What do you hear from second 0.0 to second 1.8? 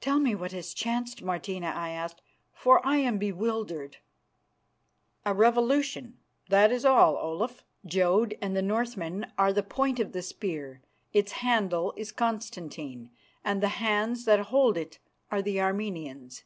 "Tell me what has chanced, Martina,"